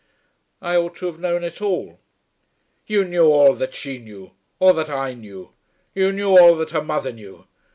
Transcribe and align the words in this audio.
"I 0.63 0.77
ought 0.77 0.95
to 0.95 1.05
have 1.05 1.19
known 1.19 1.43
it 1.43 1.61
all." 1.61 1.99
"You 2.87 3.05
knew 3.05 3.25
all 3.25 3.53
that 3.53 3.75
she 3.75 3.99
knew; 3.99 4.31
all 4.57 4.73
that 4.73 4.89
I 4.89 5.13
knew. 5.13 5.51
You 5.93 6.11
knew 6.11 6.31
all 6.35 6.55
that 6.55 6.71
her 6.71 6.83
mother 6.83 7.11
knew. 7.11 7.45